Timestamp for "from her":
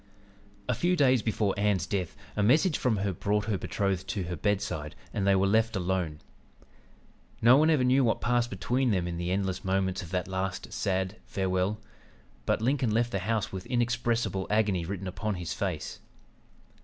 2.75-3.13